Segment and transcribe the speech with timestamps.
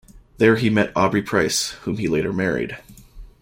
[0.39, 2.75] There he met Audrey Price, whom he later married.